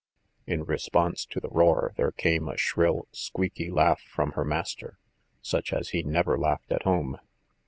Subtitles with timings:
[0.47, 4.97] In response to the roar, there came a shrill, squeaky laugh from her master,
[5.43, 7.19] such as he never laughed at home.